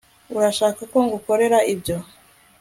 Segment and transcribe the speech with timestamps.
[0.37, 1.97] Urashaka ko ngukorera ibyo